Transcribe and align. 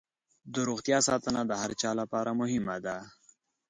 د 0.53 0.55
روغتیا 0.69 0.99
ساتنه 1.07 1.41
د 1.47 1.51
هر 1.61 1.71
چا 1.81 1.91
لپاره 2.01 2.31
مهمه 2.41 2.77
ده. 2.85 2.97